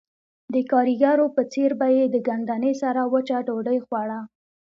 [0.53, 4.19] د ګاریګرو په څېر به یې د ګندنې سره وچه ډوډۍ خوړه